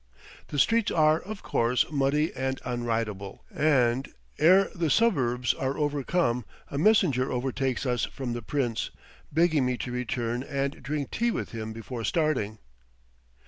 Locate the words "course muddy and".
1.43-2.59